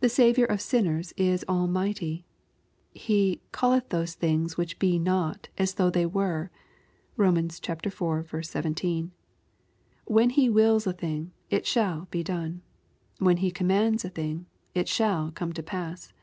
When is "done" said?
12.22-12.62